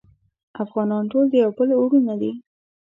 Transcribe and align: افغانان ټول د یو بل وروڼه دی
افغانان 0.63 1.03
ټول 1.11 1.25
د 1.29 1.33
یو 1.43 1.51
بل 1.57 1.69
وروڼه 1.75 2.15
دی 2.21 2.31